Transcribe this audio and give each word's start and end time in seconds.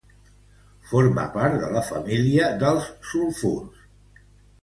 Forma 0.93 1.25
part 1.33 1.57
de 1.65 1.69
la 1.75 1.83
família 1.91 2.49
dels 2.63 2.87
sulfurs. 3.11 3.85